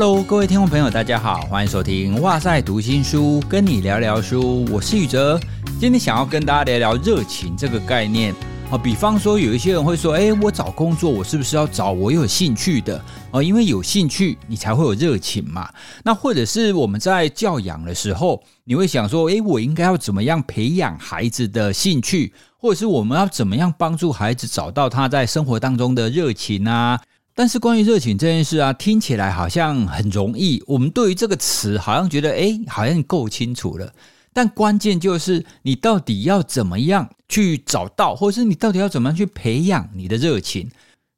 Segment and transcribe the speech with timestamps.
[0.00, 5.40] Hello，各位听众朋友，大家好，欢迎收听哇塞读新书，跟你聊聊书，我是宇哲。
[5.80, 8.32] 今天想要跟大家聊聊热情这个概念。
[8.70, 13.04] 啊，比方说有一些人会说，诶，我找工作，我是不是要找我有兴趣的？
[13.32, 15.68] 哦，因为有兴趣，你才会有热情嘛。
[16.04, 27.00] 那或者是我们在教养的时候，你会想说，诶，我应该要怎么样培养孩子的兴趣，或者是我们要怎么样帮助孩子找到他在生活当中的热情啊？
[27.38, 33.92] 但是关于热情这件事啊，听起来好像很容易，我们对于这个词好像觉得，诶，好像够清楚了。
[34.32, 40.62] 但关键就是你到底要怎么样去找到，或者是你到底要怎么样去培养你的热情？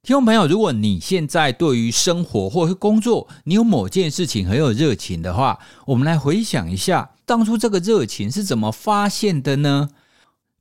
[0.02, 9.88] 听众朋友，如果你现在对于生活或是工作，你有某件事情很有热情的话，我们来回想一下，当初这个热情是怎么发现的呢？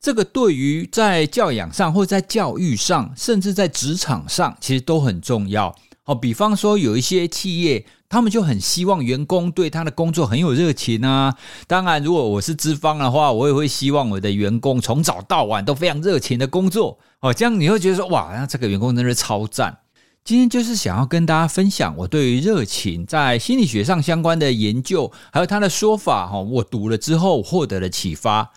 [0.02, 5.76] 这个对于在教养上，或在教育上，甚至在职场上，其实都很重要。
[6.06, 7.86] 哦，比方说有一些企业。
[8.12, 11.36] 他们就很希望员工对他的工作很有热情啊。
[11.68, 16.98] 当然，如果我是资方的话，我也会希望我的员工从早到晚都非常热情的工作。
[17.20, 19.78] 哦，这样你会觉得说，哇，那这个员工真的超赞。
[20.24, 26.26] 今天就是想要跟大家分享我对于热情在心理学上相关的研究，还有他的说法。
[26.26, 28.50] 哈，我读了之后获得了启发。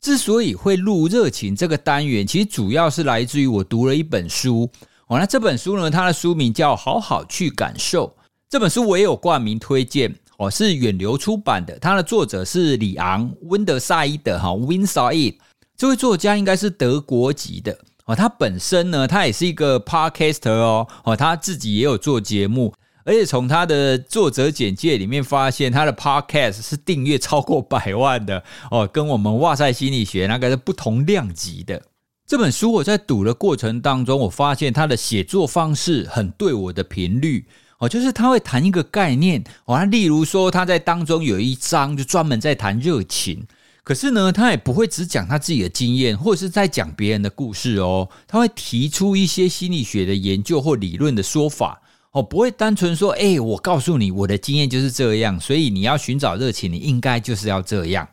[0.00, 4.68] 之所以会录热情这个单元，其实主要是来自于我读了一本书。
[5.08, 8.06] 哦，那这本书呢，它的书名叫《好好去感受》。
[8.48, 11.78] 这本书我也有冠名推荐哦，是远流出版的。
[11.78, 15.36] 它的作者是里昂·温德萨伊德哈 Wim Said，
[15.76, 17.76] 这位作家应该是德国籍的
[18.06, 18.16] 哦。
[18.16, 22.72] 他本身呢，他也是一个 podcaster 哦哦，他自己也有做节目，
[23.04, 31.82] 而且从他的作者简介里面发现，他的 podcast 是订阅超过百万的哦，跟我们哇塞心理学那个是不同量级的。
[32.26, 37.46] 这本书我在读的过程当中，我发现他的写作方式很对我的频率。
[37.78, 43.46] 哦，就是他会谈一个概念，哦，例如说他在当中有一章就专门在谈热情，
[43.82, 51.80] 可是呢，他也不会只讲他自己的经验，或者是在讲别人的故事哦，他会提出一些心理学的研究或理论的说法，
[52.12, 58.08] 哦，不会单纯说，诶，我告诉你我的经验就是这样，所以你要寻找热情，你应该就是要这样。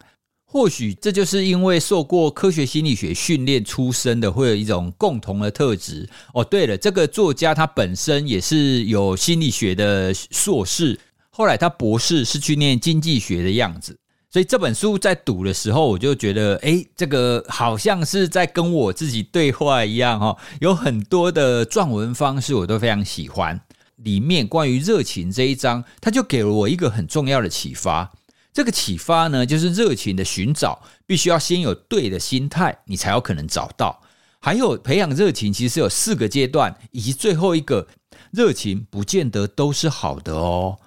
[0.49, 6.07] 或许这就是因为受过科学心理学训练出身的，会有一种共同的特质。
[6.33, 10.97] 哦，对了，这个作家他本身也是有心理学的硕士，
[11.29, 13.97] 后来他博士是去念经济学的样子。
[14.29, 20.37] 所以这本书在读的时候，我就觉得，哎，这个好像是在跟我自己对话一样哈。
[20.61, 23.59] 有很多的撰文方式我都非常喜欢，
[23.97, 28.11] 里面关于热情这一章，他就给了我一个很重要的启发。
[28.53, 34.01] 这个启发呢，就是热情的寻找必须要先有对的心态，你才有可能找到。
[34.39, 37.87] 还有培养热情，其实有四个阶段，以及最后一个，
[38.31, 40.79] 热情不见得都是好的哦。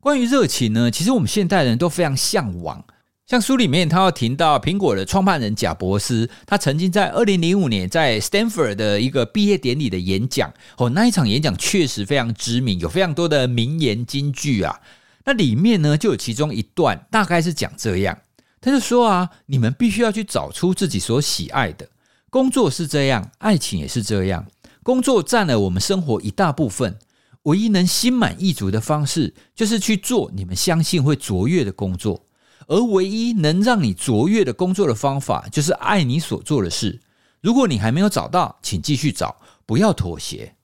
[0.00, 2.84] 关于热情呢，其实我们现代人都非常向往。
[3.26, 14.78] 像书里面他要提到苹果的创办人贾伯斯，他曾经在二零零五年在 Stanford 的一个毕业典礼的演讲，哦，那一场演讲确实非常知名，有非常多的名言金句啊。
[15.24, 18.18] 那里面呢，就有其中一段，大概是讲这样，
[18.60, 21.88] 他就说啊，你们必须要去找出自己所喜爱的，
[22.28, 24.44] 工作是这样，爱情也是这样，
[24.82, 26.98] 工作占了我们生活一大部分，
[27.44, 32.26] 唯一能心满意足的方式，就是去做你们相信会卓越的工作，
[32.66, 37.00] 而唯一能让你卓越的工作的方法，就是爱你所做的事。
[37.40, 39.36] 如果你还没有找到，请继续找，
[39.66, 40.54] 不要妥协。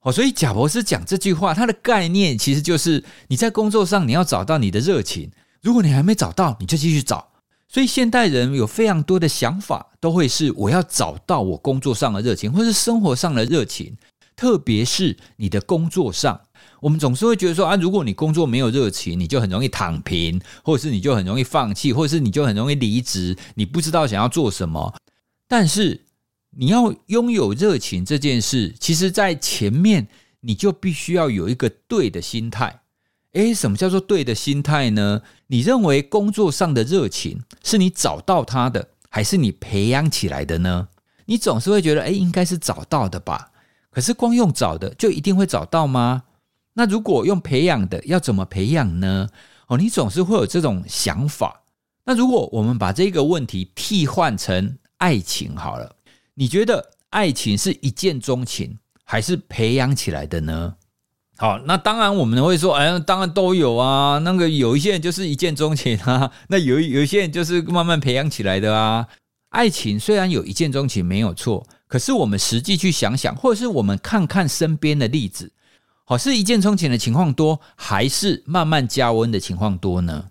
[0.00, 5.30] 哦，所以贾博士讲这句话，他的概念其实就是你在工作上你要找到你的热情。
[5.60, 7.28] 如果你还没找到，你就继续找。
[7.68, 13.96] 所以现代人有非常多的想法，都会是我要找到我工作上的热情，或是生活上的热情。
[14.34, 16.40] 特别是你的工作上，
[16.82, 24.92] 我们总是会觉得说啊，如果你工作没有热情，你就很容易躺平，或者是你就很容易放弃，或者是你就很容易离职，你不知道想要做什么。
[25.46, 26.00] 但是
[26.50, 30.08] 你要拥有热情这件事，其实，在前面
[30.40, 32.80] 你就必须要有一个对的心态。
[33.34, 35.22] 诶，什么叫做对的心态呢？
[35.46, 40.88] 你认为工作上的热情是你找到它的，还是你培养起来的呢？
[41.26, 43.52] 你总是会觉得，诶，应该是找到的吧？
[43.92, 46.24] 可是光用找的，就一定会找到吗？
[46.74, 49.28] 那如果用培养的，要怎么培养呢？
[49.66, 51.62] 哦，你总是会有这种想法。
[52.04, 55.96] 那如果我们把这个问题替换成爱情好了。
[56.34, 60.74] 你觉得爱情是一见钟情，还是培养起来的呢？
[61.36, 64.18] 好，那当然我们会说，哎，当然都有啊。
[64.18, 69.06] 那个有一些人就是一见钟情啊， 那有有一些人就是慢慢培养起来的啊。
[69.50, 75.52] 爱情虽然有一见钟情没有错，可是我们实际去想想，或者是我们看看身边的例子，
[76.12, 80.26] 好，是一见钟情的情况多，还是慢慢加温的情况多呢？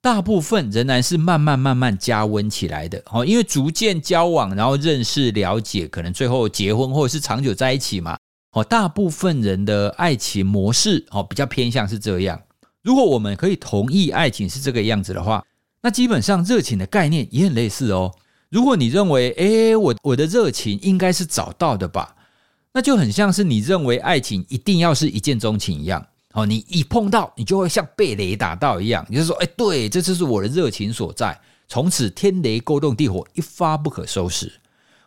[0.00, 3.02] 大部分仍然是慢慢慢慢加温起来的。
[3.10, 8.16] 哦，因为逐渐交往，然后认识了解，可能最后结婚或者是长久在一起嘛。
[8.52, 12.40] 哦，大部分人的爱情模式哦，比较偏向是这样。
[12.82, 15.44] 如果我们可以同意爱情是这个样子的话，
[15.82, 18.10] 那基本上热情的概念也很类似哦。
[18.48, 22.16] 如果你认为，诶，我我的热情应该是找到的吧，
[22.72, 26.06] 那就很像是你认为爱情一定要是一见钟情一样。
[26.32, 31.36] 哦，你一碰到，你就会像被雷打到一样，你就说，哎，对，这就是我的热情所在，
[31.66, 34.52] 从此天雷勾动地火，一发不可收拾。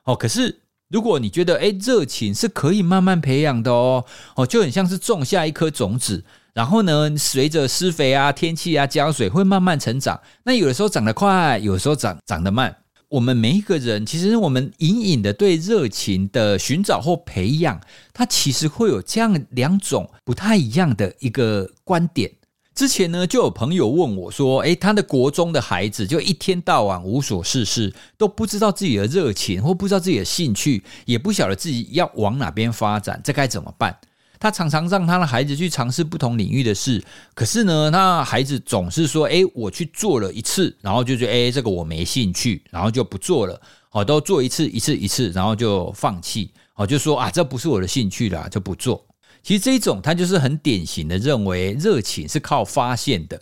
[0.03, 4.03] 哦，可是如果你觉得，哎，热情是可以慢慢培养的哦，
[4.35, 6.25] 哦，就很像是种下一颗种子。
[6.53, 10.19] 然后呢，随着施肥啊、天气啊、浇水，会慢慢成长。
[10.43, 12.75] 那有的时候长得快，有的时候长长得慢。
[13.13, 17.79] 我们每一个人，其实我们隐隐的对热情的寻找或培养，
[18.11, 22.31] 它其实会有这样两种不太一样的一个观点。
[22.73, 33.95] 之前呢，就有朋友问我说：“诶，他的国中的孩子就一天到晚无所事事，都不知道自己的热情，或不知道自己的兴趣，也不晓得自己要往哪边发展，这该怎么办？”
[34.43, 37.01] 他常常让他的孩子去尝试不同领域的事，
[37.33, 43.57] 可是呢，他孩子总是说：“诶，我去做了一次，然后就觉得诶，这个我没兴趣，然后就不做了。
[43.89, 46.51] 好，都做一次，一次，一次，然后就放弃。
[46.73, 49.05] 好，就说啊，这不是我的兴趣了，就不做。
[49.41, 53.41] 其实这一种他就是很典型的认为热情是靠发现的。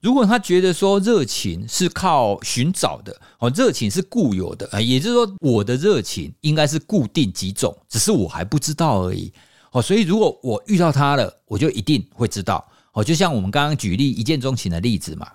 [0.00, 9.30] 如果他觉得说热情是靠寻找的，哦，热情是固有的啊，也就是说，我的热情应该是固定几种，只是我还不知道而已。
[9.82, 12.66] 所以如果我遇到他了，我就一定会知道。
[12.92, 15.26] 哦，就像我们刚刚举例一见钟情的例子嘛，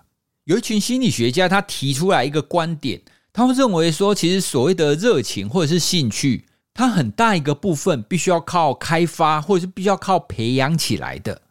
[0.46, 3.02] 有一群心理学家他提出来一个观点，
[3.32, 11.42] 他会认为说，其实所谓的热情或者是兴趣，它很大一个部分必须要靠开发，或者是必须要靠培养起来的。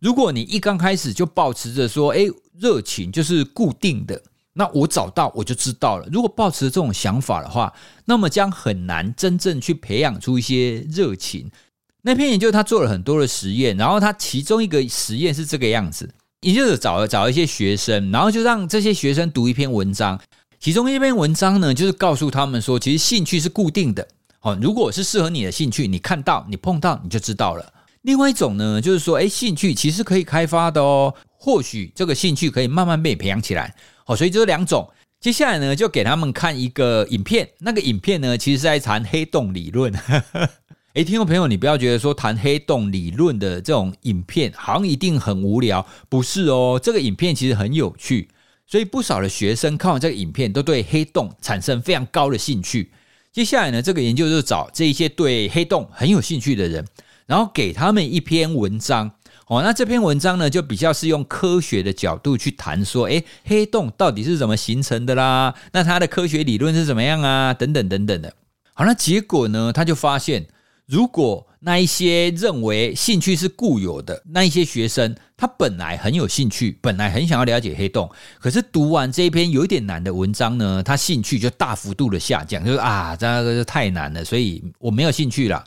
[0.00, 2.28] 如果你一刚开始就保持着说，诶，
[2.58, 4.20] 热情就是固定的，
[4.52, 6.08] 那我找到我就知道了。
[6.12, 7.72] 如果保持这种想法的话，
[8.04, 11.50] 那么将很难真正去培养出一些热情。
[12.04, 20.20] 那篇研究他做了很多的实验，然后他其中一个实验是这个样子，也就是找了找一些学生，然后就让这些学生读一篇文章，
[20.58, 24.08] 其中一篇文章呢，就是告诉他们说，其实兴趣是固定的，
[24.40, 27.72] 哦，如果是适合你的兴趣，你看到你碰到你就知道了。
[28.02, 33.72] 另外一种呢，就是说，诶，兴趣其实可以开发的哦，或许这个兴趣可以慢慢被培养起来，
[34.04, 34.90] 好，所以这两种，
[35.20, 39.94] 接下来呢，就给他们看一个影片，那个影片呢，其实是在谈黑洞理论。
[40.94, 46.78] 诶，听众朋友，你不要觉得说谈黑洞理论的这种影片好像一定很无聊，不是哦。
[46.82, 48.28] 这个影片其实很有趣，
[48.66, 52.92] 所以不少的学生看完这个影片都对黑洞产生非常高的兴趣。
[53.32, 56.86] 接下来呢，这个研究就找这一些对黑洞很有兴趣的人，
[57.24, 59.12] 然后给他们一篇文章。
[59.46, 65.54] 哦，那这篇文章呢，就比较是用科学的角度去谈说，诶，黑洞到底是怎么形成的啦？
[65.72, 67.54] 那它的科学理论是怎么样啊？
[67.54, 68.34] 等等等等的。
[68.74, 70.48] 好，那结果呢，他就发现。
[70.86, 85.64] 如果那一些认为兴趣是固有的那一些学生，他本来很有兴趣，本来很想要了解黑洞，可是读完这一篇有点难的文章呢，他兴趣就大幅度的下降，就是啊，这个太难了，所以我没有兴趣了。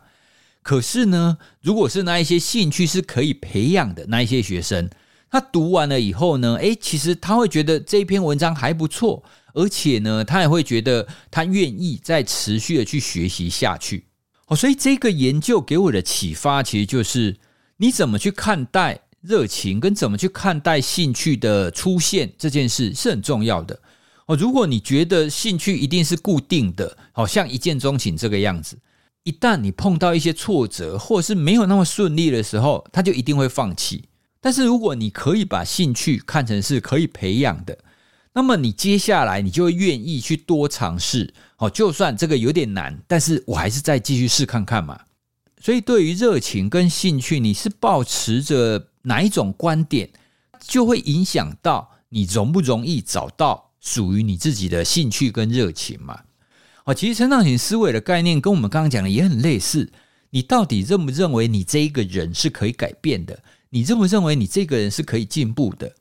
[0.62, 4.90] 可是呢，如果是那一些兴趣是可以培养的那一些学生，
[5.32, 14.06] 他读完了以后呢，诶，其实他会觉得这篇文章还不错，而且呢，他也会觉得他愿意再持续的去学习下去。
[14.48, 17.36] 哦，所以这个研究给我的启发，其实就是
[17.78, 23.80] 你怎么去看待热情，跟怎么去看待兴趣的出现这件事是很重要的。
[24.28, 28.78] 哦，如果你觉得兴趣一定是固定的，好像一见钟情这个样子，
[29.24, 34.04] 一旦你碰到一些挫折，或者是没有那么顺利的时候，他就一定会放弃。
[34.40, 37.76] 但是如果你可以把兴趣看成是可以培养的，
[38.36, 45.00] 那么你接下来你就会愿意去多尝试，哦，就算这个有点难，但是我还是再继续试看看嘛。
[45.62, 50.10] 所以对于热情跟兴趣，你是抱持着哪一种观点，
[50.60, 56.20] 就会影响到你容不容易找到属于你自己的兴趣跟热情嘛。
[56.84, 59.90] 哦，其实成长型思维的概念跟我们刚刚讲的也很类似。
[60.32, 63.42] 你到底认不认为你这一个人是可以改变的？
[63.70, 65.96] 你认不认为你这个人是可以进步的？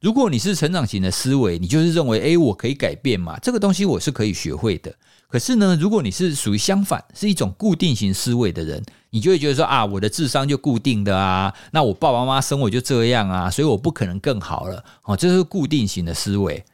[0.00, 4.94] 如果你是成长型的思维，你就是认为，诶，我可以改变嘛，这个东西我是可以学会的。
[5.26, 14.82] 可是呢，如果你是属于相反，是一种固定型思维的人，你就会觉得说啊，我的智商就固定的啊，那我爸爸妈妈生我就这样啊，所以我不可能更好了。
[15.02, 16.64] 哦，这是固定型的思维。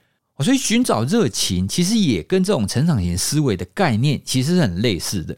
[0.41, 5.37] 所以寻找热情，其实也跟这种成长型思维的概念其实是很类似的。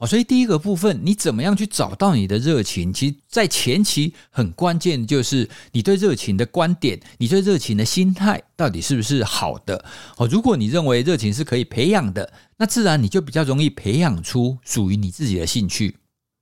[0.00, 2.90] 哦，所以第一个部分，你怎么样去找到你的热情？
[2.90, 9.84] 其实，在前期很关键，就是你对热情的观点，你对热情的心态到底是不是好的？
[10.16, 15.96] 哦，如果你认为热情是可以培养的，那自然你就比较容易培养出属于你自己的兴趣。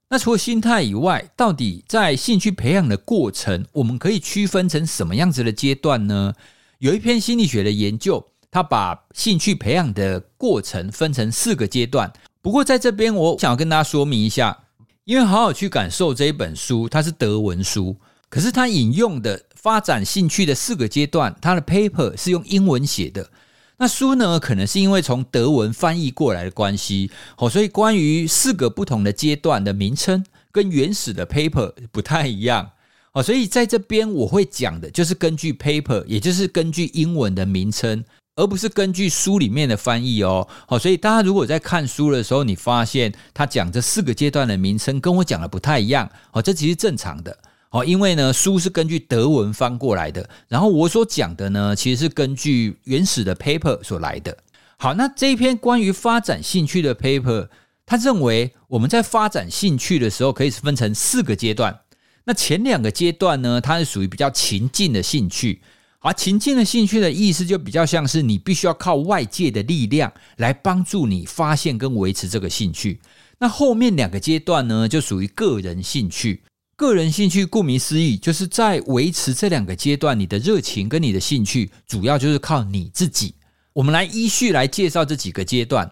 [0.09, 6.33] 那除了心态以外，到底在兴趣培养的过程，我们可以区分成什么样子的阶段呢？
[6.77, 12.11] 有一篇心理学的研究，他把兴趣培养的过程分成四个阶段。
[12.41, 14.57] 不过，在这边我想要跟大家说明一下，
[15.03, 17.97] 因为好好去感受这一本书，它是德文书，
[18.29, 23.29] 可是它引用的发展兴趣的四个阶段，它的 paper 是用英文写的。
[23.77, 32.71] 那书呢，可能是因为从德文翻译过来的关系，哦，所以关于四个不同的阶段的名称跟原始的 paper 不太一样，
[33.11, 38.03] 哦，所以在这边我会讲的就是根据 paper，也就是根据英文的名称。
[38.35, 47.37] 而不是根据书里面的翻译哦，好，所以大家如果在看书的时候，你发现他讲这四个阶段的名称跟我讲的不太一样，哦，这其实正常的，
[47.71, 54.37] 哦，因为呢，书是根据德文翻过来的，然后我所讲的呢，其实是根据原始的 paper 所来的。
[54.77, 57.49] 好，那这一篇关于发展兴趣的 paper，
[57.85, 61.81] 他认为我们在发展兴趣的时候，可以分成四个阶段。
[62.23, 65.61] 那前两个阶段呢，它是属于比较情境的兴趣。
[66.01, 72.99] 而情境的兴趣的意思，就比较像是你必须要靠外界的力量来帮助你发现跟维持这个兴趣。
[73.39, 76.41] 那后面两个阶段呢，就属于个人兴趣。
[76.77, 83.35] 个人兴趣顾名思义，就是在维持这两个阶段，你的热情跟你的兴趣，主要就是靠你自己。
[83.73, 85.91] 我们来依序来介绍这几个阶段。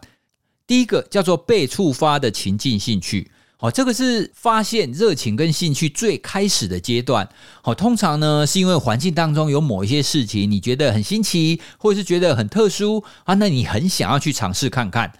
[0.65, 3.29] 第一个叫做被触发的情境兴趣。
[3.59, 7.27] 哦，这个是发现热情跟兴趣最开始的阶段。
[7.63, 15.11] 好，通常呢是因为环境当中有某一些事情，你觉得很新奇，或者是觉得很特殊啊，那你很想要去尝试看看。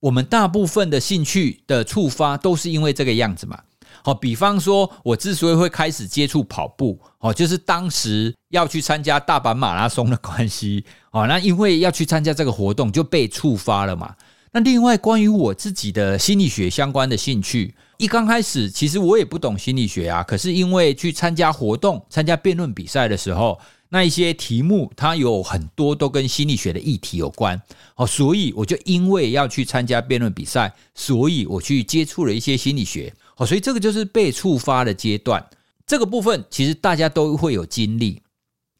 [0.00, 3.58] 我们大部分的兴趣的触发都是因为这个样子嘛。
[4.02, 10.84] 好，比方说我之所以会开始接触跑步，哦，就是当时要去参加大阪马拉松的关系。
[11.12, 14.14] 哦，那因为要去参加这个活动，就被触发了嘛。
[14.56, 20.22] 那另外，关于我自己的心理学相关的兴趣，一刚开始其实我也不懂心理学啊。
[20.22, 23.60] 可是因为去参加活动、参加辩论比赛的时候，
[23.90, 27.60] 那一些题目它有很多都跟心理学的议题有关
[27.96, 35.46] 哦，所以我就因为要去参加辩论比赛，所以我去接触了一些心理学哦，所以这个就是被触发的阶段。
[35.86, 38.22] 这个部分其实大家都会有经历，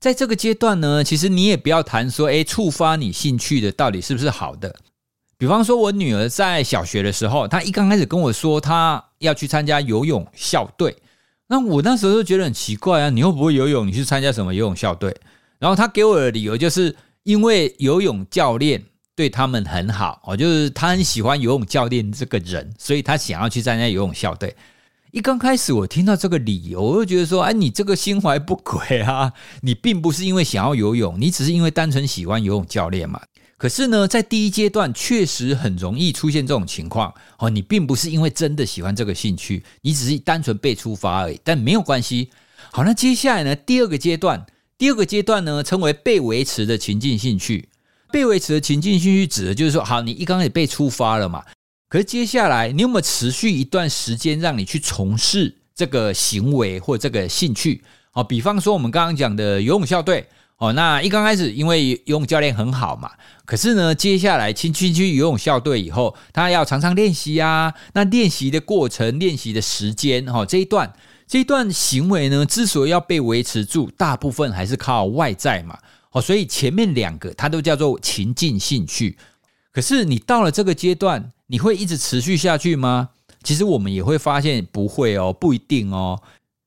[0.01, 4.75] 在这个阶段呢，其实你也不要谈说，诶，触发你兴趣的到底是不是好的。
[5.39, 10.97] 比方说，我女儿在小学的时候，她一刚开始跟我说她要去参加游泳校队，
[11.49, 15.15] 那我那时候就觉得很奇怪啊，你又不会游泳，你去参加什么游泳校队？
[15.59, 18.83] 然后她给我的理由就是因为游泳教练
[19.15, 24.57] 对他们很好哦，就是她很喜欢游泳教练这个人，所以她想要去参加游泳校队。
[25.13, 33.21] 一刚开始我听到这个理由，我就觉得说，哎，你这个心怀不轨啊，你并不是因为想要游泳，你只是因为单纯喜欢游泳教练嘛。
[33.59, 37.49] 可是呢，在第一阶段确实很容易出现这种情况哦。
[37.49, 41.41] 你并不是因为真的喜欢这个兴趣，你只是单纯被触发而已。
[41.43, 42.29] 但没有关系。
[42.71, 43.57] 好，那接下来呢？
[43.57, 44.45] 第二个阶段，
[44.77, 47.71] 第二个阶段呢，称为被维持的情境兴趣。
[48.13, 51.43] 被维持的情境兴趣指的就是说，好，你一刚开始被触发了嘛。
[51.89, 57.83] 可是接下来，你有没有持续一段时间让你去从事这个行为或这个兴趣？
[58.11, 60.27] 好，比方说我们刚刚讲的游泳校队。
[60.59, 63.11] 哦，那一刚开始，因为游泳教练很好嘛，
[63.45, 67.75] 可是呢，接下来进去去游泳校队以后，他要常常练习啊。
[67.93, 70.91] 那练习的过程、练习的时间，哈，这一段
[71.27, 75.79] 这一段行为呢，之所以要被维持住，大部分还是靠外在嘛。
[76.13, 79.19] 哦，所以前面两个它都叫做情境兴趣。
[79.71, 83.11] 可是你到了这个阶段，你会一直持续下去吗？
[83.43, 86.19] 其实我们也会发现不会哦，不一定哦。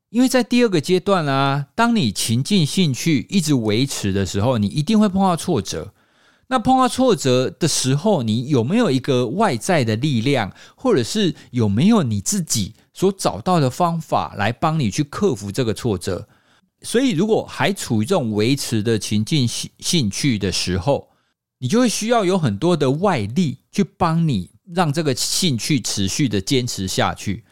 [0.10, 5.94] 因为在第二个阶段啊，当你情境兴趣一直维持的时候，你一定会碰到挫折。
[6.48, 16.28] 那碰到挫折的时候，你有没有一个外在的力量，或者是有没有你自己所找到的方法来帮你去克服这个挫折？
[16.82, 21.10] 所以，如果还处于这种维持的情境兴兴趣的时候，
[21.60, 27.44] 你就会需要有很多的外力去帮你，让这个兴趣持续的坚持下去。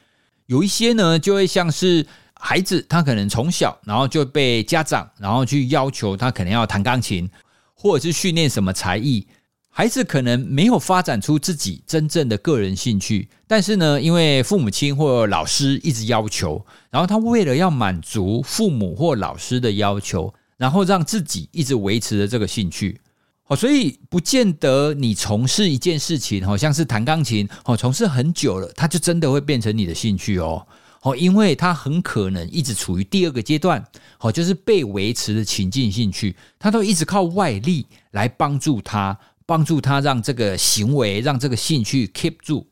[0.47, 2.07] 有一些呢，就会像是。
[2.39, 7.29] 孩子他可能从小，然后就被家长，然后去要求他可能要弹钢琴，
[7.73, 9.27] 或者是训练什么才艺。
[9.69, 22.99] 孩子可能没有发展出自己真正的个人兴趣，但是呢，因为父母亲或老师一直要求，然后他为了要满足父母或老师的要求，然后让自己一直维持着这个兴趣。
[23.45, 30.67] 哦，所以不见得你从事一件事情，好像是弹钢琴，哦，从事很久了，它就真的会变成你的兴趣哦，
[31.01, 33.83] 哦，因为它很可能一直处于第二个阶段，
[34.19, 42.67] 哦，就是被维持的情境兴趣，它都一直靠外力来帮助他，帮助他让这个行为，让这个兴趣 keep 住。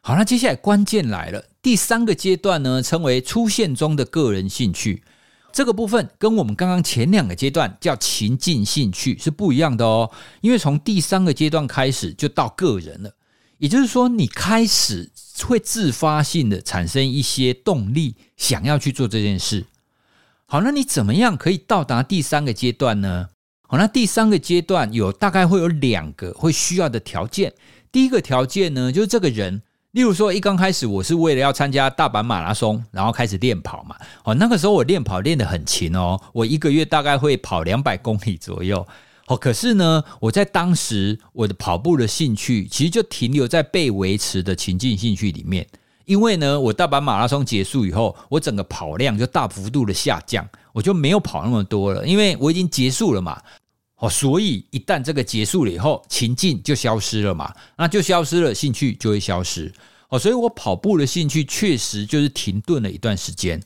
[0.00, 5.02] 好，那接下来关键来了，第三个阶段呢，称为出现中的个人兴趣。
[5.52, 13.12] 这个部分跟我们刚刚前两个阶段叫情境兴趣是不一样的哦，因为从第三个阶段开始就到个人了，
[13.60, 15.10] 也就是说你开始
[15.44, 19.66] 会自发性的产生一些动力，想要去做这件事。
[20.46, 23.28] 好，那你怎么样可以到达第三个阶段呢？
[23.68, 27.52] 好，那第三个阶段有大概会有两个会需要的条件，
[27.92, 29.62] 第一个条件呢，就是这个人。
[29.92, 33.96] 例如说，一刚开始我是为了要参加大阪马拉松，然后开始练跑嘛。
[34.24, 38.86] 哦，那个时候我练跑练得很勤哦，我一个月大概会跑两百公里左右。
[39.30, 45.64] 哦，可是呢，我在当时我的跑步的兴趣其实就停留在被维持的情境兴趣里面。
[46.04, 53.40] 因为呢，我大阪马拉松结束以后，我整个跑量就大幅度的下降，我就没有跑那么多了，因为我已经结束了嘛。
[53.98, 59.72] 哦，所以一旦这个结束了以后，情境就消失了嘛，那就消失了，兴趣就会消失。
[60.08, 63.62] 哦，所以我跑步的兴趣确实就是停顿了一段时间。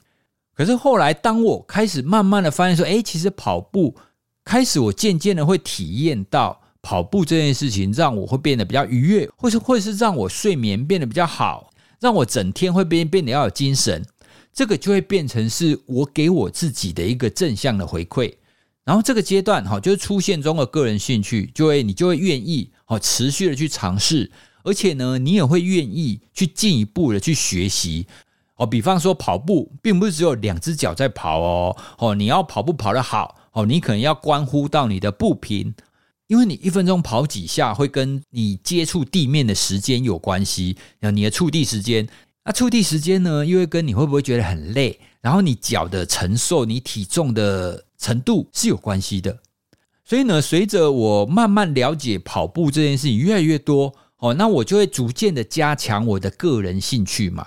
[0.54, 3.96] 可是后来，当我开始慢慢的发现说，哎，其实跑步
[4.44, 14.04] 开始，我渐渐的会体验到跑步这件事情，让我会变得比较愉悦，或是或是让我睡眠变得比较好，让我整天会变变得要有精神。
[14.52, 18.32] 这个就会变成是我给我自己的一个正向的回馈。
[18.84, 24.30] 然后这个阶段哈，就是出现中的个人兴趣，就会你就会愿意哦持续的去尝试，
[24.62, 28.06] 而且呢，你也会愿意去进一步的去学习
[28.56, 28.66] 哦。
[28.66, 35.74] 比方说跑步，并不是只有两只脚在跑哦，哦，你要跑步跑得好哦，你可能要关乎到你的步频，
[36.26, 42.06] 因为你一分钟跑几下，会跟你接触地面的时间有关系，然后你的触地时间，
[42.44, 47.84] 那触地时间呢，又会跟你会不会觉得很累，然后你脚的承受，你体重的。
[47.96, 49.38] 程度是有关系的，
[50.04, 57.46] 所以呢，随着我慢慢了解跑步这件事情越来越多，哦，那我就会逐渐的加强我的个人兴趣嘛。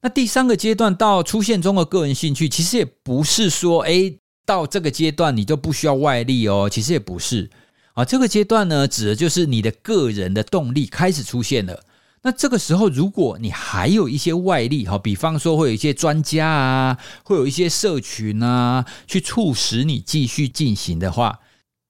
[0.00, 7.50] 那第三个阶段到出现中的个人兴趣，其实也不是说，诶，到这个阶段你就不需要外力哦，其实也不是
[7.94, 8.04] 啊。
[8.04, 11.84] 这个阶段呢，指的就是你的个人的动力开始出现了。
[12.22, 21.40] 那这个时候，如果你还有一些外力，哈，比方说会有一些专家啊，会有一些社群啊，去促使你继续进行的话，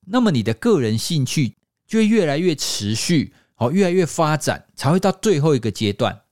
[0.08, 1.54] 那么你的个人兴趣
[1.86, 6.22] 就会越来越持续，好，越来越发展，才会到最后一个阶段。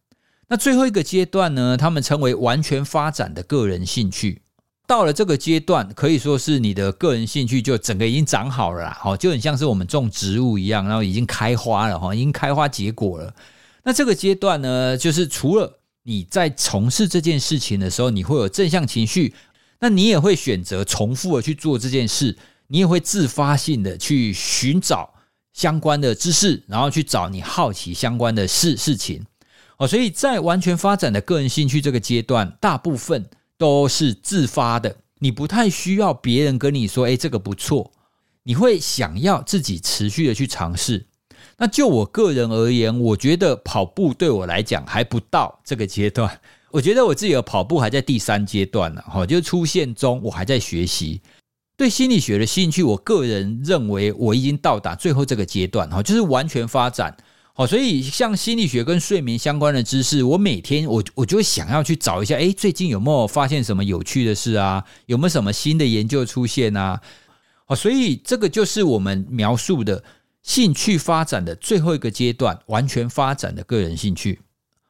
[0.48, 4.42] 那最后一个阶段呢，他们称为完全发展的个人兴趣。
[4.86, 13.34] 到了这个阶段，可以说是你的个人兴趣就整个已经长好了啦，好，就很像是我们种植物一样，然后已经开花了，哈，已经开花结果了。
[13.84, 19.34] 那这个阶段呢，就是除了你在从事这件事情的时候，你会有正向情绪，
[19.80, 25.14] 那你也会选择重复的去做这件事，你也会自发性的去寻找
[25.52, 29.24] 相关的知识，然后去找你好奇相关的事事情。
[29.78, 33.24] 哦，所以在完全发展的个人兴趣这个阶段，大部分
[33.62, 37.92] 都是自发的，你不太需要别人跟你说，诶，这个不错，
[38.42, 41.06] 你会想要自己持续的去尝试。
[41.58, 46.40] 那就我个人而言，我觉得跑步对我来讲还不到这个阶段。
[46.72, 51.20] 我觉得我自己的跑步还在第三阶段呢，哈，就出现中，我还在学习。
[51.76, 57.16] 对心理学的兴趣，我个人认为我已经到达最后这个阶段，哈，就是完全发展。
[57.62, 64.84] 好，所以像心理学跟睡眠相关的知识，我每天我我就想要去找一下，诶，最近有没有发现什么有趣的事啊？
[65.06, 67.00] 有没有什么新的研究出现啊？
[67.66, 70.02] 好，所以这个就是我们描述的。
[70.42, 74.40] 兴趣发展的最后一个阶段，完全发展的个人兴趣。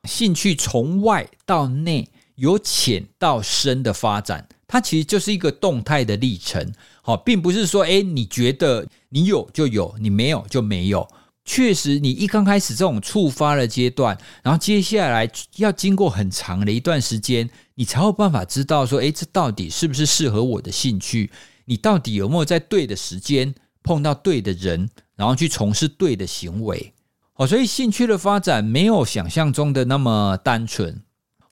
[0.08, 6.72] 兴趣从外到内，由浅到深的发展，它其实就是一个动态的历程。
[7.02, 11.06] 好，并不是说，诶，你觉得你有就有，你没有就没有。
[11.44, 21.30] 确实，你一刚开始这种触发的阶段，然后接下来要经过很长的一段时间，你才有办法知道说，诶，这到底是不是适合我的兴趣？
[21.64, 24.88] 你到底有没有在对的时间碰到对的人？
[25.14, 26.92] 然后去从事对的行为，
[27.34, 31.00] 哦，所以兴趣的发展没有想象中的那么单纯，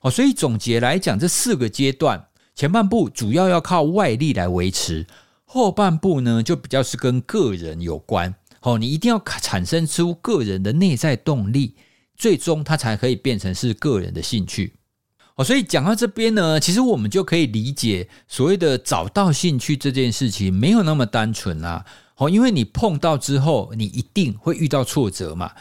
[0.01, 5.07] 哦，所以总结来讲，这四个阶段，前半部主要要靠外力来维持，
[5.45, 11.73] 后半部呢就比较是跟个人有关，好，你一定要产生出个人的内在动力，
[12.15, 14.75] 最终它才可以变成是个人的兴趣，
[15.33, 21.83] 哦，所以讲到这边呢，其实我们就可以理解所谓的找到兴趣这件事情没有那么单纯啦。
[22.13, 25.51] 好，因为你碰到之后，你一定会遇到挫折嘛。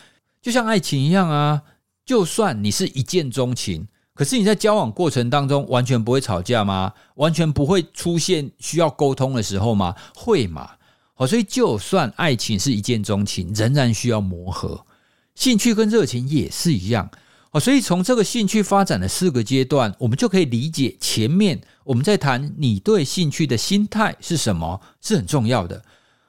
[0.43, 1.63] 就像爱情一样啊，
[2.05, 6.93] 就算你是一见钟情，可是你在交往过程当中完全不会吵架吗？
[7.15, 9.97] 完全不会出现需要沟通的时候吗？
[10.15, 10.73] 会嘛？
[11.21, 14.87] 好，所以就算爱情是一见钟情，仍然需要磨合。
[15.35, 17.11] 兴趣跟热情也是一样。
[17.51, 25.85] 好，所以从这个兴趣发展的四个阶段，我们就可以理解前面我们在谈你对兴趣的心态是什么，是很重要的。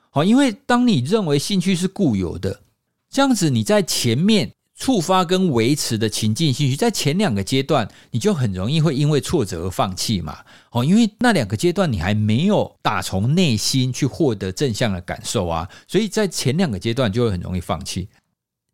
[0.10, 2.62] 好，因为当你认为兴趣是固有的，
[3.10, 4.52] 这样子你在前面
[4.82, 10.40] 触发跟维持的情境兴趣，在前两个阶段，你就很容易会因为挫折而放弃嘛。
[10.72, 18.10] 哦，因为那两个阶段你还没有打从内心去获得正向的感受啊，所以在前两个阶段就会很容易放弃。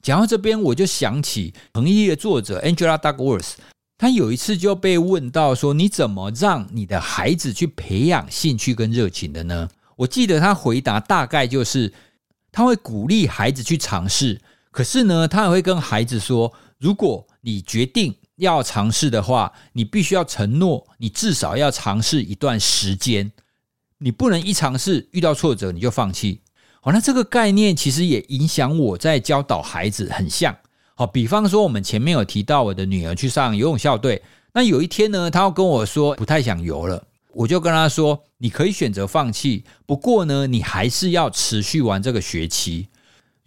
[0.01, 3.55] 讲到这边，我就想起《恒毅》的作者 Angela Duckworth，
[3.97, 9.67] 他有一次就被问到说：“你怎么让你的孩子去培养兴趣跟热情的呢？”
[9.97, 11.91] 我记得他回答大概就是，
[12.49, 14.39] 他会鼓励孩子去尝试，
[14.77, 23.31] 可是呢，他也会跟孩子说，如果你决定要尝试的话，你必须要承诺，你至少要尝试一段时间，
[23.97, 26.41] 你不能一尝试遇到挫折你就放弃。
[26.79, 30.55] 好，那这个概念其实也影响我在教导孩子很像。
[30.93, 34.21] 好，比方说我们前面有提到我的女儿去上游泳校队，
[34.53, 37.03] 那有一天呢，她要跟我说不太想游了。
[37.33, 42.89] 我就跟她说：“你可以选择放弃，不过呢，你还是要持续玩这个学期。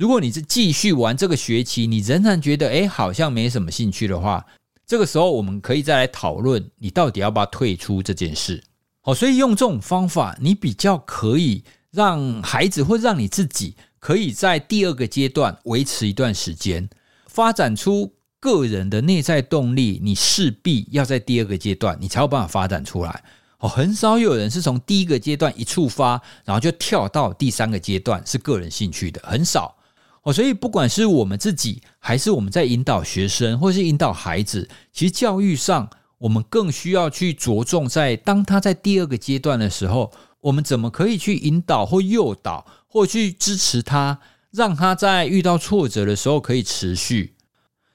[0.01, 4.47] 如果你是继续玩这个学期，你仍然觉得诶，好像没什么兴趣的话，
[4.87, 8.65] 这个时候我们可以再来讨论，你到底要不要退出这件事。
[9.03, 16.89] 好，所以用这种方法，你比较可以让孩子或让你自己可以在第二个阶段维持一段时间，
[17.27, 18.11] 发展出
[18.41, 20.01] 个人的内在动力。
[20.03, 23.23] 你势必要在第二个阶段，你才有办法发展出来。”
[23.61, 29.77] 哦，很少有人是从第一个阶段一触发，然后就跳到第三个阶段是个人兴趣的，很少
[30.23, 30.33] 哦。
[30.33, 44.19] 所以不管是我们自己，还是我们在引导学生，或是引导孩子，其实教育上我们更需要去着重在当他在第二个阶段的时候，我们怎么可以去引导或诱导，或去支持他，
[44.51, 47.35] 让他在遇到挫折的时候可以持续。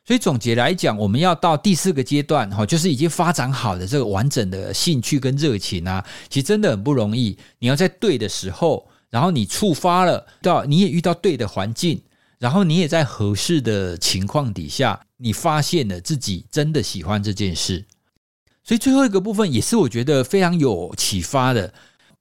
[0.08, 7.36] 所以总结来讲，我们要到第四个阶段，哈，就是已经发展好的这个完整的兴趣跟热情啊，其实真的很不容易。
[7.58, 12.00] 你要在对的时候，然后你触发了，到你也遇到对的环境，
[12.40, 17.86] 然后你也在合适的情况底下，你发现了自己真的喜欢这件事。
[18.64, 21.74] 所以最后一个部分也是我觉得非常有启发的，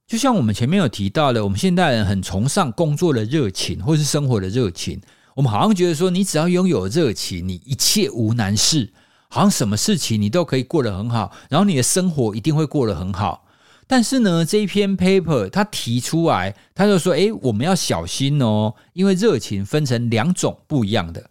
[0.07, 5.01] 就像我们前面有提到的，我们现代人很崇尚工作的热情，或是生活的热情。
[5.35, 8.93] 我们好像觉得说，你只要拥有热情，你一切无难事，
[9.29, 13.44] 好像什么事情你都可以过得很好，然后你的生活一定会过得很好。
[13.87, 21.31] 但是呢，这一篇 paper 他提出来，他就说：“诶，我们要小心哦，因为热情分成两种不一样的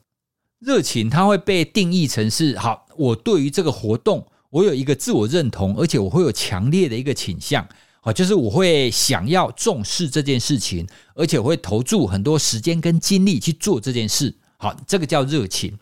[0.59, 7.67] 热情，它会被定义成是好，我对于这个活动，我有一个自我认同，而且我会有强烈的一个倾向。”
[8.05, 10.85] 好，就是我会想要重视这件事情，
[11.15, 14.35] 而且我会投注很多时间跟精力去做这件事。
[14.57, 15.77] 好，这个叫热情。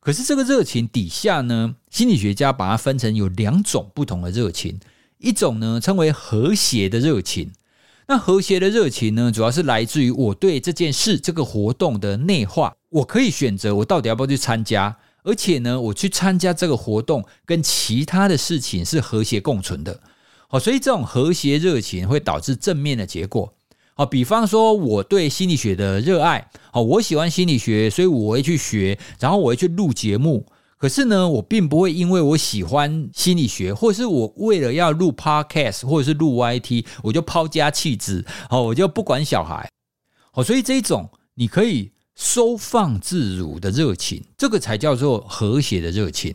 [0.00, 4.80] 可是这个热情底下呢，心理学家把它分成有两种不同的热情，
[5.18, 7.52] 一种呢称为和谐的热情。
[8.06, 12.74] 那和谐的热情呢，主要是来自于我对这件事、这个活动的内化。
[12.88, 20.00] 我可以选择我到底要不要去参加，而且呢，我去参加这个活动跟其他的事情是和谐共存的。
[20.48, 23.52] 好，所以这种和谐热情会导致正面的结果。
[23.92, 30.46] 好，比方说我对心理学的热爱，好，我喜欢心理学，所以我会去学，然后我会去录节目。
[30.78, 39.68] 可是呢，我并不会因为我喜欢心理学，或者是我为了要录 Podcast 或者是录 YT，我就抛家弃子，好，我就不管小孩。
[40.30, 46.34] 好，所以这一种你可以收放自如的热情，这个才叫做和谐的热情。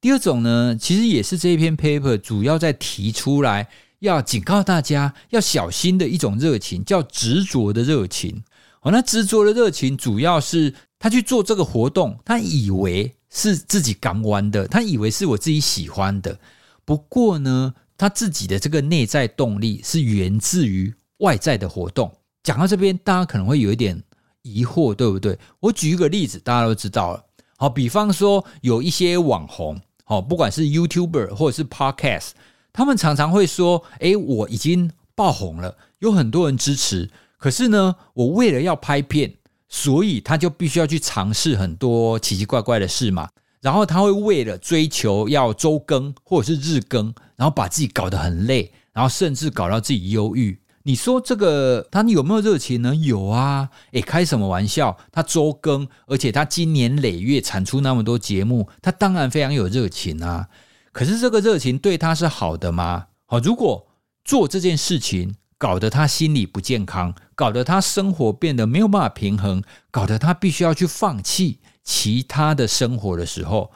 [0.00, 3.68] 第二种呢，其实也是这一篇 paper 主要在提出来
[4.00, 8.42] 要警告大家要小心的一种热情，叫执着的热情。
[8.82, 16.38] 哦，那执着的热情主要是他去做这个活动，他以为是自己敢玩的，他以为是我自己喜欢的。
[16.84, 22.12] 不过呢，他自己的这个内在动力是源自于外在的活动。
[22.42, 24.02] 讲到这边，大家可能会有一点
[24.42, 25.38] 疑惑，对不对？
[25.60, 27.24] 我举一个例子，大家都知道了。
[27.56, 29.80] 好，比方说有一些网红。
[30.10, 32.30] 哦，不管是 YouTuber 或者是 Podcast，
[32.72, 37.10] 他们常常会说：“诶，我已经爆红了，有很多人支持。
[37.36, 39.34] 可是呢，我为了要拍片，
[39.68, 43.28] 所以他就必须要去尝试很多奇奇怪怪的事嘛。
[43.60, 50.58] 然后他会为了追求要周更或者是日更，然后把自己搞得很累，然后甚至搞到自己忧郁。
[50.84, 52.94] 你说这个他有没有热情呢？
[52.94, 54.96] 有啊，诶，开什么玩笑？
[55.10, 60.48] 他周更，而且他经年累月产出那么多节目，他当然非常有热情啊。
[60.92, 63.06] 可是这个热情对他是好的吗？
[63.26, 63.88] 好，如果
[64.24, 73.72] 做这件事情搞得他心理不健康，搞得他生活变得没有办法平衡，搞得他必须要去放弃其他的生活的时候，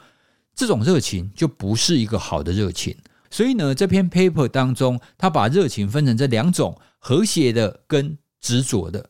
[0.55, 2.95] 这种热情就不是一个好的热情。
[3.29, 9.09] 所以呢，这篇 paper 当中，他把热情分成这两种：和谐的跟执着的。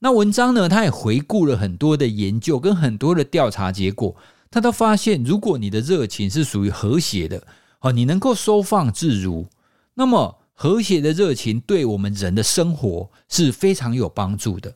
[0.00, 4.14] 那文章呢，他也回顾了很多的研究跟很多的调查结果，
[4.50, 7.46] 他都发现，如果你的热情是属于和谐的，
[7.80, 9.48] 哦，你能够收放自如，
[9.94, 14.74] 那么和谐的热情对我们人的生活是非常有帮助的。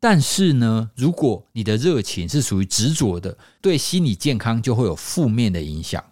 [0.00, 6.02] 但是呢，如果你的热情是属于执着的，对心理健康就会有负面的影响。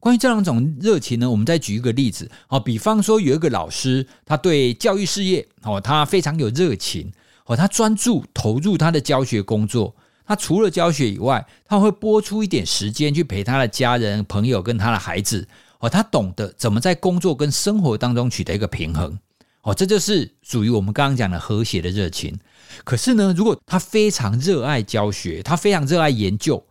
[0.00, 7.12] 关于这两种热情呢，我们再举一个例子，好，比方说有一个老师，他对教育事业，哦，他非常有热情，
[7.46, 15.48] 哦，他专注投入他的教学工作，他除了教学以外，他会拨出一点时间去陪他的家人、朋友跟他的孩子，
[15.80, 19.18] 哦，他懂得怎么在工作跟生活当中取得一个平衡，
[19.62, 22.38] 哦，这就是属于我们刚刚讲的和谐的热情。
[22.84, 26.62] 可是呢，如果他非常热爱教学，他非常热爱研究。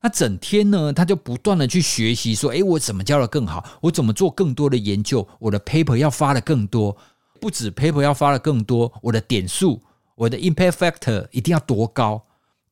[0.00, 3.64] 那整天呢，他就不断的去学习，说：“诶，我怎么教的更好？
[3.80, 5.26] 我怎么做更多的研究？
[5.38, 6.96] 我的 paper 要发的更多，
[7.40, 9.80] 不止 paper 要发的更多，我的点数，
[10.16, 12.20] 我的 impact factor 一定要多高？”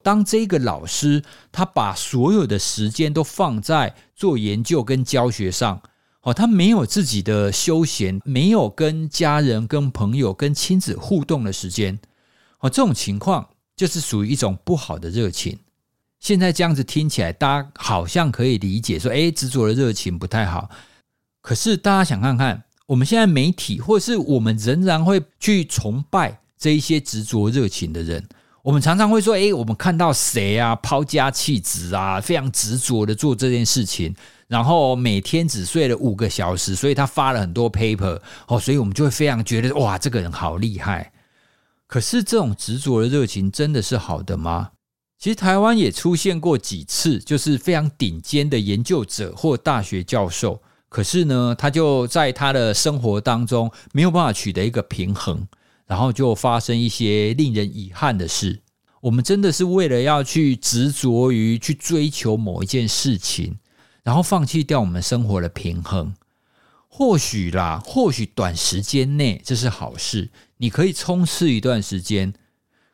[0.02, 5.82] 当这个老师他把所有的时间都放在做研究跟教学上，
[6.22, 11.98] 哦，他没有自己的休闲，没有跟家人、跟朋友、跟亲子互动的时间，
[12.60, 15.58] 哦，这种情况就是属于一种不好的热情。
[16.18, 20.68] 现在这样子听起来，大家好像可以理解说，诶，执着的热情不太好。
[21.40, 28.26] 可是大家想看看，我们现在媒体，或是我们仍然会去崇拜这一些执着热情的人。
[28.62, 34.14] 我们常常会说，诶，我们看到谁啊，抛家弃子啊，非常执着的做这件事情，
[34.48, 41.10] 然后每天只睡了五个小时，所以他发了很多 paper 哦，所以我们就会非常觉得，哇，这个人好厉害。
[41.86, 44.70] 可是这种执着的热情真的是好的吗？
[45.18, 55.46] 其实台湾也出现过几次，就是非常顶尖的研究者或大学教授，可是呢，他就在他的生活当中没有办法取得一个平衡，
[55.90, 58.60] 然后就发生一些令人遗憾的事。
[59.00, 63.58] 我们真的是为了要去执着于去追求某一件事情，
[64.04, 66.14] 然后放弃掉我们生活的平衡。
[66.86, 72.32] 或许啦，或许短时间内这是好事，你可以冲刺一段时间。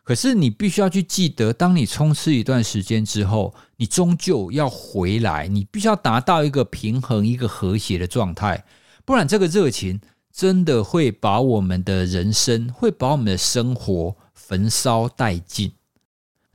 [0.02, 8.64] 可是你必须要去记得，当你冲刺一段时间之后，你终究要回来，你必须要达到一个平衡、一个和谐的状态，
[9.04, 10.00] 不然这个热情
[10.36, 15.72] 真的会把我们的人生、会把我们的生活焚烧殆尽。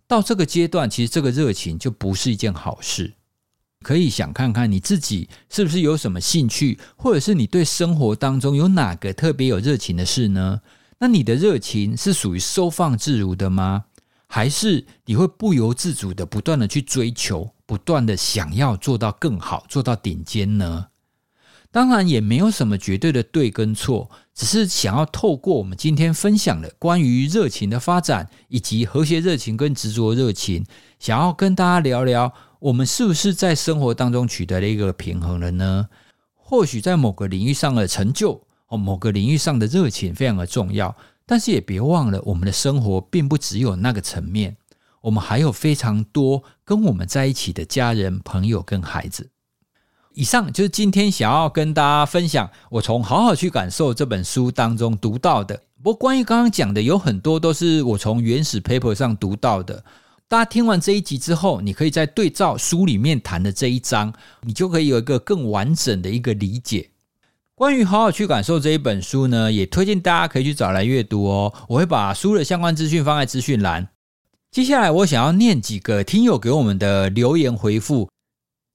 [0.05, 3.15] 到这个阶段，其实这个热情就不是一件好事。
[3.81, 10.61] 可以想看看你自己是不是有什么兴趣，或者是你对生活当中有哪个特别有热情的事呢？
[10.99, 13.85] 那你的热情是属于收放自如的吗？
[14.27, 20.89] 还是你会不由自主的不断的去追求，不断的想要做到更好，做到顶尖呢？
[21.71, 30.65] 当然也没有什么绝对的对跟错，只是想要透过我们今天分享的关于热情的发展，以及和谐热情跟执着热情，
[30.99, 35.88] 想要跟大家聊聊，我们是不是在生活当中取得了一个平衡了呢？
[36.36, 38.43] 或许在某个领域上的成就。
[38.67, 44.55] 哦，某个领域上的热情非常的重要，但是也别忘了，我们的生活并不只有那个层面，
[45.01, 49.30] 我们还有非常多跟我们在一起的家人、朋友跟孩子。
[50.13, 55.63] 以上就是今天想要跟大家分享，我从《好好去感受》这本书当中读到的。
[55.82, 59.84] 不过，关于刚刚讲的，有很多都是我从原始 paper 上读到的。
[60.28, 66.89] 大家听完这一集之后，你可以再对照书里面谈的这一章，你就可以有一个更完整的一个理解。
[67.56, 71.54] 关于好好去感受这一本书呢，也推荐大家可以去找来阅读哦。
[71.67, 73.88] 我会把书的相关资讯放在资讯栏。
[74.52, 78.10] 接下来我想要念几个听友给我们的留言回复。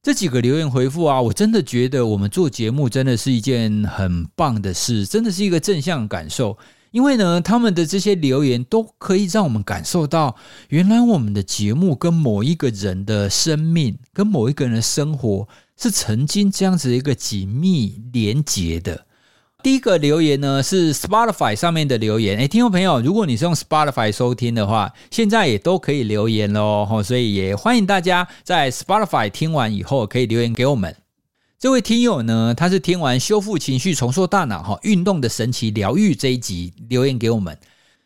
[0.07, 6.57] 这几个留言回复啊，我真的觉得我们做节目真的是一件很棒的事，真的是一个正向感受。
[6.93, 10.37] 因为呢，他们的这些留言都可以让我们感受到，
[10.69, 15.49] 原来我们的节目跟某一个人的生命，跟某一个人的生活。
[15.77, 19.07] 是曾经这样子一个紧密连结的。
[19.67, 22.39] 第一个留言呢，是 Spotify 上面的留言。
[22.39, 27.03] 诶，听众朋友，如果你是用 Spotify 收听的话，现在也都可以留言喽。
[27.05, 30.95] 所以也欢迎大家在 Spotify 听完以后可以留言给我们。
[31.59, 37.59] 这位听友呢，他是听完修复情绪、重塑大脑哈运动的神奇疗愈这一集留言给我们。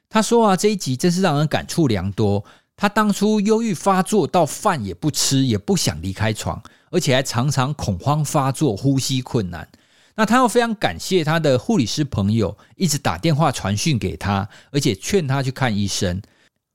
[0.08, 2.42] 他说啊，这一集真是让人感触良多。
[2.74, 9.68] 他当初忧郁发作到饭也不吃，也不想离开床，而且还常常恐慌发作，呼吸困难。
[10.16, 16.20] 那他又非常感谢他的护理师朋友，一直打电话传讯给他，而且劝他去看医生。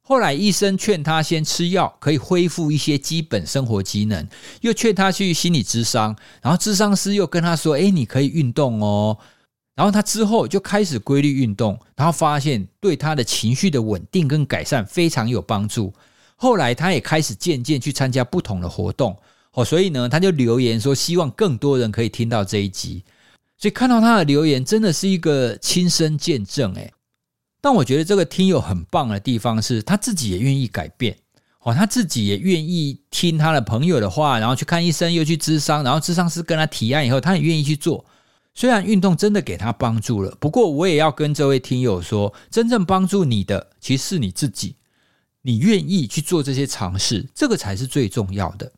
[0.08, 4.28] 后来医生劝他先吃药，可以恢复一些基本生活机能，
[4.62, 9.17] 又劝他去心理咨商，然后咨商师又跟他说：“诶，你可以运动哦。”
[9.76, 15.91] 然后他之后就开始规律运动，然后发现对他的情绪的稳定跟改善非常有帮助。
[16.36, 19.17] 后来他也开始渐渐去参加不同的活动，
[19.54, 23.04] 哦，所以呢，他就留言说希望更多人可以听到这一集。
[23.65, 26.93] 所以看到他的留言，真的是一个亲身见证，诶。
[27.60, 31.17] 但我觉得这个听友很棒的地方是，他自己也愿意改变，
[31.62, 38.06] 哦，他自己也愿意听他的朋友的话，然后去看医生，又去咨商，然后咨商师跟他提案以后，他也愿意去做。
[38.54, 44.75] 虽然运动真的给他帮助了，不过我也要跟这位听友说，真正帮助你的其实是你自己，
[45.41, 48.71] 你愿意去做这些尝试，这个才是最重要的。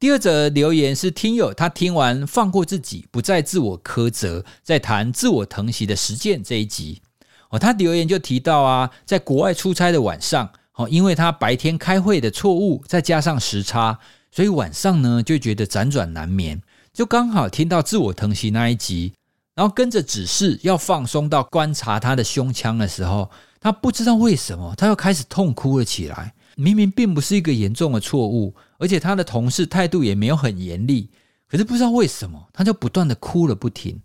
[0.00, 7.02] 第二则留言是听友他听完放过自己，不再自我苛责，在谈自我疼惜的实践这一集
[7.50, 13.98] 哦，他留言就提到啊，在国外出差的晚上哦，因为他白天开会的错误，再加上时差，
[14.32, 16.62] 所以晚上呢就觉得辗转难眠。
[16.94, 19.12] 就刚好听到自我疼惜那一集，
[19.54, 26.32] 然后跟着指示要放松到观察他的胸腔的时候，他不知道为什么他又开始痛哭了起来。
[26.60, 31.10] 明明并不是一个严重的错误，而且他的同事态度也没有很严厉，
[31.48, 34.00] 可是不知道为什么他就不断的哭了不停。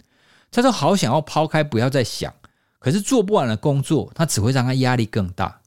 [0.52, 2.34] 他说好想要抛开，不要再想，
[2.80, 5.60] 可是做不完的工作，他只会让他压力更大。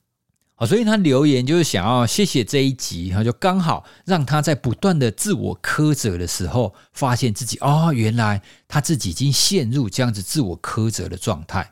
[0.57, 11.71] 哦，所以他留言就是想要谢谢这一集，然后就刚好让他在不断的自我苛责的时候，发现自己哦，原来他自己已经陷入这样子自我苛责的状态。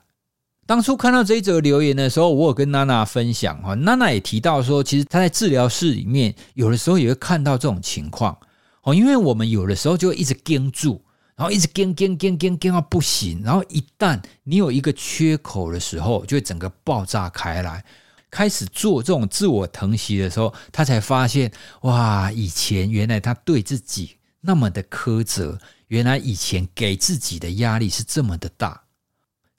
[0.66, 8.36] 当初看到这一则留言的时候，我有跟娜娜分享哈，娜娜也提到说，其实她在治疗室里面有的时候也会看到这种情况
[8.82, 11.00] 哦，因为我们有的时候就一直盯住，
[11.36, 17.84] 然后一直盯盯盯盯盯到不行，然后一旦你有一个缺口的时候，就会整个爆炸开来。
[18.28, 21.50] 开始做这种自我疼惜的时候，他才发现
[21.82, 28.82] 哇，以前原来他对自己那么的苛责，原来以前给自己的压力是这么的大。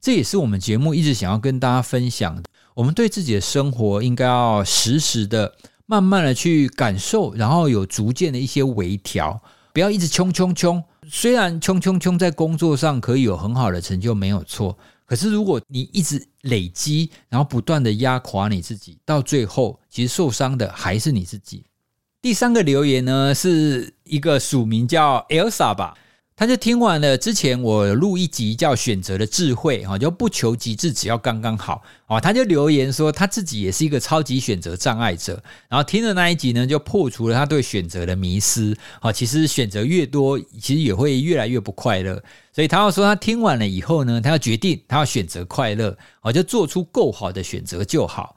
[0.07, 2.43] 这也是我们节目一直想要跟大家分享的。
[2.73, 5.53] 我们对自己的生活应该要时时的、
[5.85, 9.37] 慢慢的去感受，然后有逐渐的一些微调，
[9.73, 10.81] 不要一直冲冲冲。
[11.09, 14.77] 虽然冲冲冲在工作上可以有很好的成就，没有错。
[15.05, 21.65] 可是，如果你一直累积，然后不断的压垮你自己，到最后，其实受伤的还是你自己。
[22.21, 25.93] 第三个留言呢，是一个署名叫 Elsa 吧。
[26.39, 32.19] 他就听完了之前我录一集叫《选择的智慧》哈，就不求极致，只要刚刚好啊。
[32.21, 38.77] 他就留言说他自己也是一个超级选择障碍者，然后听了那一集呢，就破除了他对选择的迷思。
[38.99, 42.21] 啊，其实选择越多，其实也会越来越不快乐。
[42.53, 48.35] 所以他要说他听完了以后呢，他要决定他要选择快乐，啊，就做出够好的选择就好。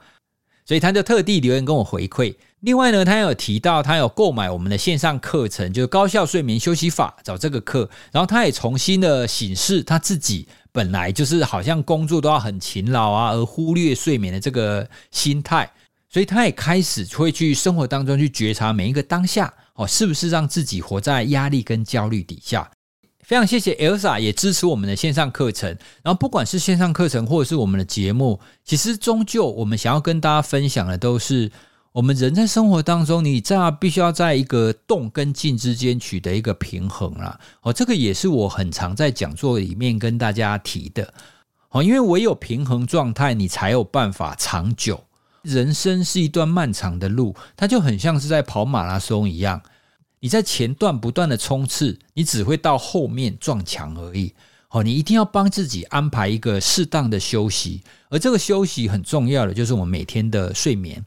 [0.64, 2.34] 所以他就特地留言跟我回馈。
[2.61, 7.88] 另外呢，他有提到他有购买我们的线上课程，就是高效睡眠休息法，找这个课。
[8.12, 15.70] 然后他也重新的审视他自己本来就是好像工作都要很勤劳啊，而忽略睡眠的这个心态。
[16.11, 22.70] 所以他也开始会去生活当中去觉察每一个当下，哦，是不是让自己活在压力跟焦虑底下？
[23.25, 25.70] 非常谢谢 Elsa 也支持我们的线上课程。
[26.03, 31.51] 然后不管是线上课程或者是我们的节目，其实终究我们想要跟大家分享的都是。
[31.92, 37.37] 我们人在生活当中，你这必须要在一个动跟静之间取得一个平衡啦。
[37.62, 41.12] 哦，这个也是我很常在讲座里面跟大家提的。
[41.70, 45.03] 哦，因为唯有平衡状态，你才有办法长久。
[45.42, 49.61] 人生是一段漫长的路，它就很像是在跑马拉松一样。
[50.20, 54.33] 你在前段不断的冲刺，你只会到后面撞墙而已。
[54.68, 61.04] 哦，你一定要帮自己安排一个适当的休息，而这个休息很重要的就是我们每天的睡眠。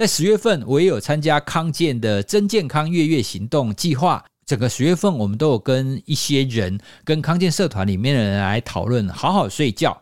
[0.00, 4.24] 在十月份，我也有参加康健的真健康月月行动计划。
[4.46, 10.00] 整个十月份，我们都有跟一些人、跟康健社团里面的人来讨论好好睡觉。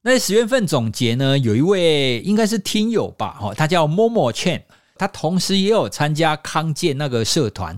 [0.00, 4.62] 那十月份总结呢，有一位应该是听友吧，哈，他叫 Momo Chen，
[4.96, 7.76] 他同时也有参加康健那个社团，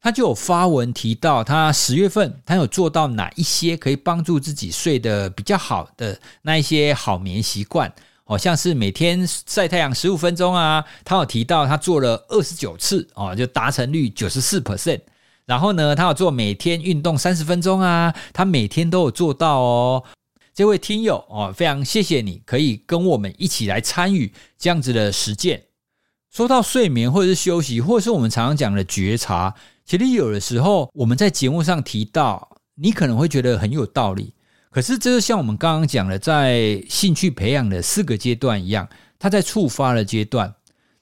[0.00, 7.92] 他就有发文提到，他十月份他有做到哪一些可以帮助自己睡得比较好的那一些好眠习惯。
[8.32, 15.02] 好像是每天晒太阳十五分钟啊，他有提到他做了二十九次哦，就达成率九十四 percent。
[15.44, 20.02] 然后呢，他有做每天运动三十分钟啊，他每天都有做到哦。
[20.54, 25.64] 这位听友哦，非常谢谢你可以跟我们一起来参与这样子的实践。
[26.30, 29.54] 说到睡眠或者是休息，或者是我们常常讲的觉察，
[29.84, 34.32] 其实有的时候我们在节目上提到，你可能会觉得很有道理。
[34.72, 40.54] 可是这就像我们刚刚讲的，在兴趣培养的四个阶段一样，它在触发的阶段，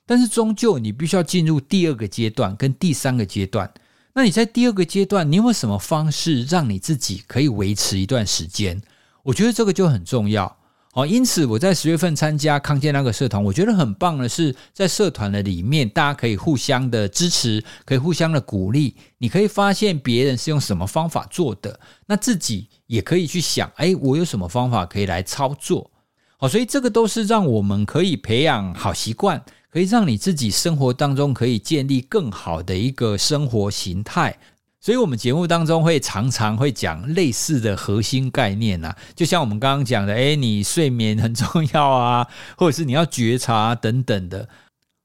[0.05, 3.73] 但是终究你必须要进入第二个阶段跟第三个阶段。
[4.12, 8.83] 那你在第二个阶段，你有没有什么方式让你自己可以维持一段时间？
[9.23, 10.57] 我觉得这个就很重要。
[10.93, 18.97] 好，因此我在十月份参加康健那个社团，我觉得很棒的是，在社团的里面，大家可以互相的支持，可以互相的鼓励。
[19.18, 25.88] 你可以发现别人是用什么方法做的，那自己也可以去想，哎，我有什么方法可以来操作？
[26.36, 34.36] 好，所以这个都是让我们可以培养好习惯，可以让你自己生活当中可以建立更好的一个生活形态。
[34.81, 42.26] 所以，我们节目当中会常常会讲类似的核心概念啊，就像我们刚刚讲的，诶，你睡眠很重要啊，
[42.57, 44.49] 或者是你要觉察等等的，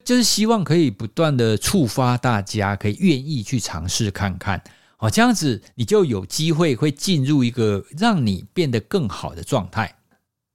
[0.05, 4.63] 就是希望可以不断的触发大家，可以愿意去尝试看看，
[4.99, 9.93] 哦，这样子你就有机会会进入一个让你变得更好的状态。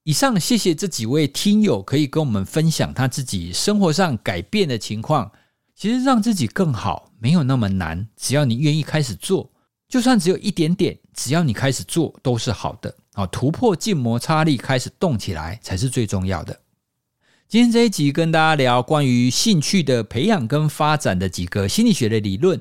[0.05, 5.31] 以上，谢谢这几位听友可以跟我们分享他自己生活上改变的情况。
[5.77, 9.49] 其实让自己更好没有那么难，只要你愿意开始做，
[9.89, 12.93] 就算只有一点点，只要你开始做都是好的。
[13.13, 16.59] 啊，突破静摩擦力，开始动起来才是最重要的。
[17.49, 22.61] 今天这一集跟大家聊关于兴趣的培养跟发展的几个心理学的理论，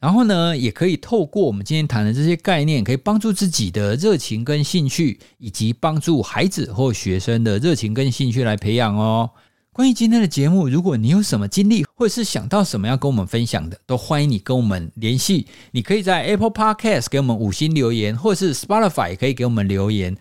[0.00, 9.30] 然后呢，也可以透过我们今天谈的这些概念，可以帮助自己的热情跟兴趣，以及帮助孩子或学生的热情跟兴趣来培养哦。
[9.72, 15.46] 关于今天的节目，如果你有什么经历，或者是想到什么要跟我们分享的，都欢迎你跟我们联系。
[15.70, 20.16] 你可以在 Apple Podcast 给我们五星留言，或者是 Spotify 也可以给我们留言。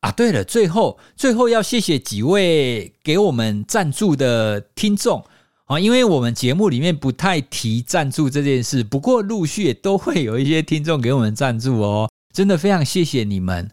[0.00, 5.24] 啊，对了，最后最后要谢谢几位给我们赞助的听众
[5.66, 13.70] 啊，因为我们节目里面不太提赞助这件事，不过陆续也都会有一些听众给我们赞助哦，真的非常谢谢你们。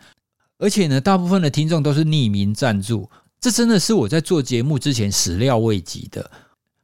[0.60, 3.10] 而且呢，大部分的听众都是匿名赞助。
[3.42, 6.30] 这真的是我在做节目之前始料未及的。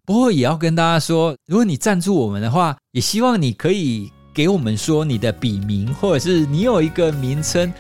[0.04, 7.72] 不过也要跟大家说，如果你赞助我们的话，也希望你可以给我们说你的笔名，或者是你有一个名称。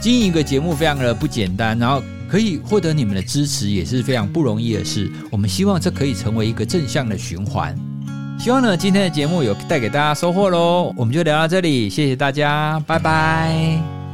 [0.00, 5.10] 经营一个节目非常的不简单，然后可以获得你们的支持也是非常不容易的事。
[5.30, 7.74] 我们希望这可以成为一个正向的循环。
[8.38, 10.92] 希望呢，今天的节目有带给大家收获喽。
[10.96, 14.05] 我们就聊到这里，谢谢大家，拜拜。